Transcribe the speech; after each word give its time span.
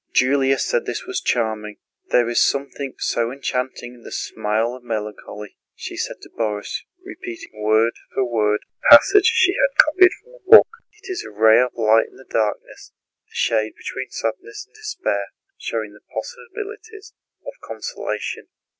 Julie 0.15 0.57
said 0.57 0.87
this 0.87 1.05
was 1.05 1.21
charming 1.21 1.77
"There 2.09 2.27
is 2.27 2.43
something 2.43 2.95
so 2.97 3.31
enchanting 3.31 3.93
in 3.93 4.01
the 4.01 4.11
smile 4.11 4.73
of 4.73 4.81
melancholy," 4.83 5.57
she 5.75 5.95
said 5.95 6.15
to 6.23 6.29
Borís, 6.31 6.79
repeating 7.05 7.51
word 7.61 7.93
for 8.15 8.25
word 8.25 8.61
a 8.89 8.95
passage 8.95 9.27
she 9.27 9.51
had 9.53 9.77
copied 9.77 10.09
from 10.23 10.33
a 10.33 10.49
book. 10.57 10.67
"It 11.03 11.07
is 11.11 11.23
a 11.23 11.29
ray 11.29 11.61
of 11.61 11.73
light 11.75 12.07
in 12.09 12.15
the 12.15 12.25
darkness, 12.27 12.93
a 13.31 13.35
shade 13.35 13.75
between 13.77 14.09
sadness 14.09 14.65
and 14.65 14.73
despair, 14.73 15.25
showing 15.59 15.93
the 15.93 16.01
possibility 16.11 16.97
of 17.45 17.53
consolation." 17.61 18.47